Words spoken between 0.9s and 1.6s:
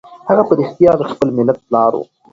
د خپل ملت